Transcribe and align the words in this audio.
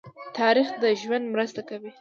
تاریخ 0.37 0.67
د 0.81 0.83
ژوند 1.01 1.25
مرسته 1.33 1.61
کوي. 1.69 1.89